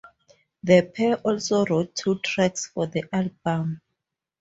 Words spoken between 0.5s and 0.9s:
The